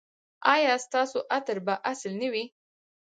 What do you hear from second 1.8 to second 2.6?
اصیل نه وي؟